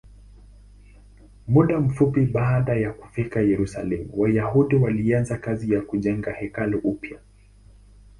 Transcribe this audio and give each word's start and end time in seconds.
Muda 1.47 1.79
mfupi 1.79 2.25
baada 2.25 2.73
ya 2.75 2.93
kufika 2.93 3.41
Yerusalemu, 3.41 4.09
Wayahudi 4.13 4.75
walianza 4.75 5.37
kazi 5.37 5.73
ya 5.73 5.81
kujenga 5.81 6.31
hekalu 6.31 6.77
upya. 6.79 7.19